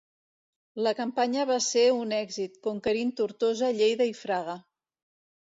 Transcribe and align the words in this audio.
La 0.85 0.93
campanya 0.99 1.43
va 1.49 1.57
ser 1.65 1.83
un 1.97 2.15
èxit, 2.21 2.57
conquerint 2.69 3.15
Tortosa, 3.21 3.73
Lleida 3.83 4.09
i 4.15 4.17
Fraga. 4.23 4.61